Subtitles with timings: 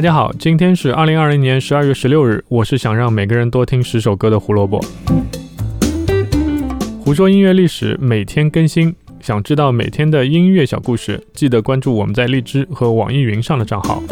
[0.00, 4.82] 大家好，今天是二零二零年十二月十六日，我是想让每个人多听十首歌的胡萝卜。
[7.04, 14.02] 胡说音乐历史每天更新，想知道每天的音乐小故事，记得关注我们在荔枝和网易云上的账号。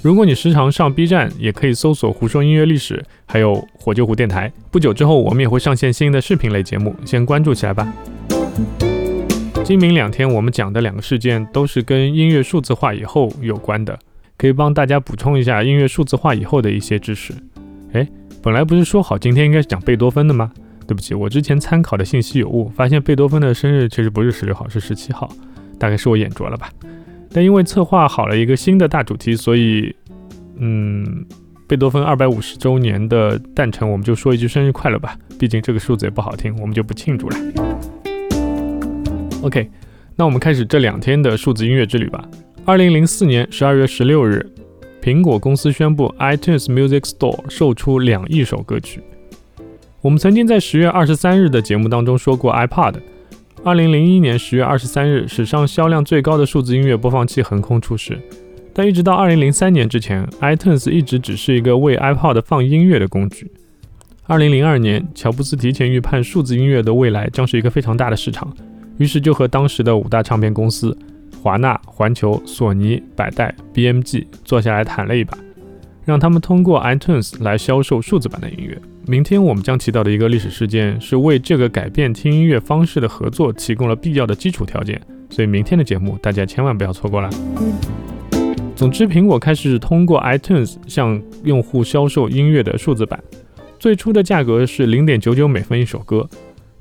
[0.00, 4.52] 如果你时常上 B 站，也可以搜索“胡说音乐历史”，还有“火救湖电台”。
[4.70, 7.92] 不久之后，我们也会上线新的视频类节目，先关注起来吧。
[9.64, 13.98] 今明两天我们讲的两个事件都是跟音乐数字化以后有关的，
[14.38, 17.32] 可以帮大家补充一下音乐数字化以后的一些知识。
[17.92, 18.06] 哎，
[18.42, 20.52] 本来不是说好今天应该是讲贝多芬的吗？
[20.86, 25.28] 对不起，我之前参考的信息有误，发现贝多芬的生日其实不是十六号，是十七号，
[25.80, 26.70] 大概是我眼拙了吧。
[27.32, 29.92] 但因为策划好了一个新的大主题，所以，
[30.58, 31.26] 嗯，
[31.66, 35.18] 贝多芬二百五十周年的诞辰，我们就说一句生日快乐吧。
[35.38, 37.36] 毕竟这个数字也不好听，我们就不庆祝了。
[39.42, 39.68] OK，
[40.14, 42.24] 那我们开始这两天的数字音乐之旅吧。
[42.66, 44.44] 二零零四年十二月十六日，
[45.00, 49.00] 苹果公司宣布 iTunes Music Store 售出两亿首歌曲。
[50.00, 52.96] 我们曾经在十月二十三日的节目当中说过 iPod。
[53.62, 58.18] 二零零一年十月二十三日，史上销量最高的数字音乐播放器横空出世。
[58.74, 63.48] 但一直到二零零三年之前，iTunes 一直只是一个为 iPod 放音乐的工具。
[64.24, 68.52] 二零零二年，乔布斯提前预判数字音乐的未来将是一个非常大的市场。
[68.98, 70.96] 于是就和当时的五大唱片公司
[71.46, 75.38] 华纳、环球、索尼、百代、BMG 坐下来谈了一把，
[76.04, 78.76] 让他们通过 iTunes 来销售数字版的音乐。
[79.06, 85.00] 明天我们将提到的一个历史事件，是为这个改变听音乐方式的合作提供了必要的基础条件。
[85.30, 87.30] 所以明天的节目大家千万不要错过了。
[88.74, 93.22] 总之，苹果开始通过 iTunes 向用户销售音乐的数字版，
[93.78, 96.28] 最初的价格是零点九九美分一首歌。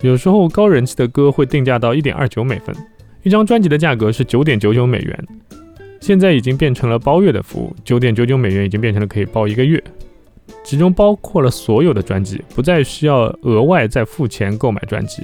[0.00, 2.74] 有时候高人气的歌会定价到一点二九美分，
[3.24, 5.26] 一张专辑的价格是九点九九美元，
[5.98, 9.82] 现在已经变成了包月的服务，九点九九美元已经变成了可以包一个月，
[10.62, 15.22] 其中包括了所有的专辑，不再需要额外再付钱购买专辑，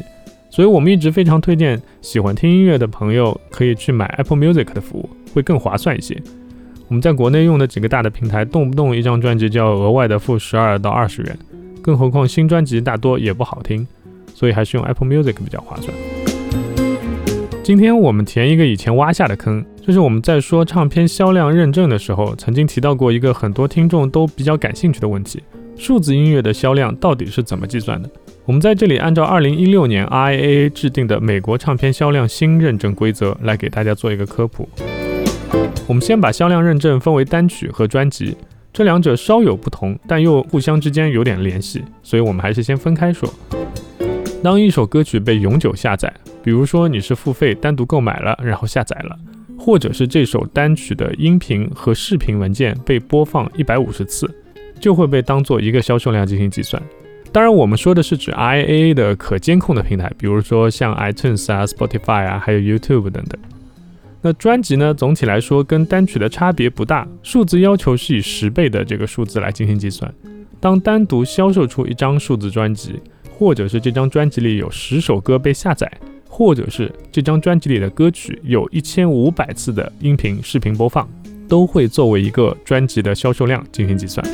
[0.48, 6.18] 所以我们一直非常推荐喜欢听音乐的朋友可以去买 Apple Music 的服务，会更划算一些。
[6.88, 11.38] 我们在国内用的几个大的平台，动不动一张专辑就要额外的付十二到二十元，
[11.82, 13.86] 更何况新专辑大多也不好听。
[14.34, 15.94] 所以还是用 Apple Music 比较划算。
[17.62, 25.42] 今天我们填一个以前挖下的坑，就是我们在说唱片销量认证的时候，曾经提到过一个很多听众都比较感兴趣的问题：
[25.76, 28.10] 数字音乐的销量到底是怎么计算的？
[28.46, 34.68] 我们在这里按照2016年 RIAA 制定的美国唱片销量新认证规则来给大家做一个科普。
[35.86, 38.36] 我们先把销量认证分为单曲和专辑，
[38.72, 43.32] 这两者稍有不同，但又互相之间有点联系，所以我们还是先分开说。
[44.42, 46.12] 当一首歌曲被永久下载，
[46.42, 49.16] 比如说你是付费单独购买了，然后下载了，
[49.58, 54.28] 或者是这首单曲的音频和视频文件被播放一百五十次，
[54.80, 56.82] 就会被当做一个销售量进行计算。
[57.30, 63.38] 当然，我们说的是指 I A A 的可监控的平台，比如说像 iTunes 啊、Spotify 啊，还有 YouTube 等等。
[64.22, 70.12] 那专辑呢，总体来说跟单曲的差别不大，数字要求是以十倍的这个数字来进行计算。
[70.58, 73.00] 当单独销售出一张数字专辑。
[73.40, 75.90] 或者是这张专辑里有十首歌被下载，
[76.40, 81.06] 或者是这张专辑里的歌曲有一千五百次的音频、视频播放，
[81.46, 84.26] 都会作为一个专辑的销售量进行计算。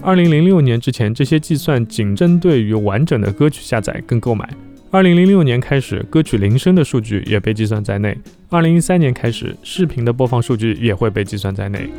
[0.00, 4.48] 二零零六年之前，这些计算仅针对于完整的歌曲下载跟购买。
[4.92, 8.16] 二零零六年开始，歌曲铃声的数据也被计算在内。
[8.48, 11.90] 二零一三年开始，视频的播放数据也会被计算在内。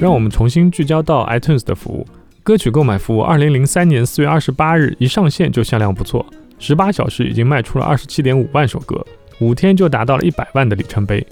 [0.00, 2.04] 让我们重新聚焦到 iTunes 的服务。
[2.42, 6.24] 歌曲购买服务，二零零三年四月二十八日一上线就销量不错，
[6.58, 9.04] 十八小时已经卖出了二十七点五万首歌，
[9.38, 11.26] 五天就达到了一百万的里程碑。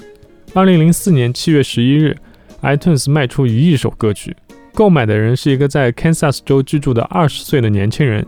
[0.53, 2.15] 二零零四年七月十一日
[2.63, 4.37] ，iTunes 卖出一亿首歌曲，
[4.75, 8.27] 购买的人是一个在 Kansas 州居住的二十岁的年轻人，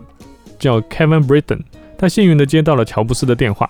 [0.57, 1.59] 叫 Kevin Britton。
[1.97, 3.69] 他幸运地接到了乔布斯的电话。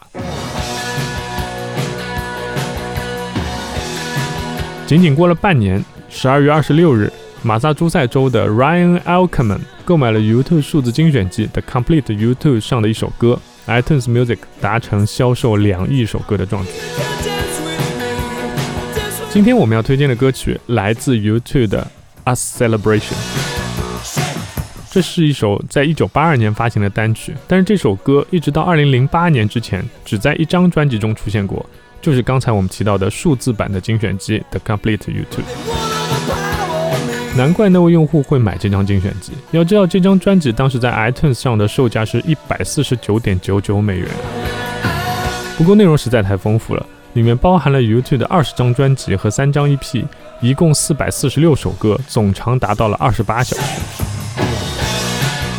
[4.85, 5.83] 仅仅过了半年。
[6.11, 16.71] 十二月二十六日，马萨诸塞州的 Ryan Alkerman 购买了 YouTube 数字精选集 The Complete YouTube 上的一首歌，iTunes Music 达成销售两亿首歌的壮举。
[19.31, 21.87] 今天我们要推荐的歌曲来自 YouTube 的
[22.25, 23.13] A Celebration，
[24.91, 31.65] 这是一首在一九八二年发行的单曲，但是这首歌一直到二零零八年之前只在一张专辑中出现过，
[32.01, 35.88] 就是刚才我们提到的数字版的精选集 The Complete YouTube。
[37.39, 39.31] 难怪那位用户会买这张精选集。
[39.51, 44.09] 要知道，这张专辑当时在 iTunes 上的售价是一百四十九点九九美元。
[45.57, 50.05] 不过内容实在太丰富了，里面包含了 YouTube 的二十张专辑和三张 EP，
[50.41, 54.03] 一共四百四十六首歌，总长达到了二十八小时。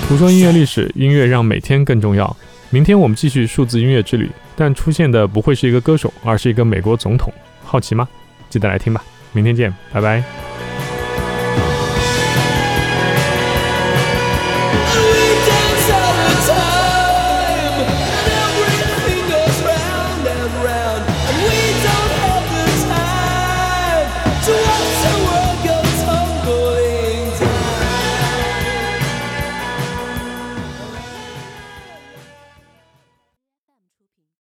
[0.07, 2.37] 胡说音乐历史，音乐让每天更重要。
[2.69, 7.33] 明天我们继续数字音乐之旅，但出现的不会是一个歌手，而是一个美国总统。
[7.65, 8.07] 好奇吗？
[8.51, 9.03] 记得来听吧。
[9.33, 10.50] 明天见，拜拜。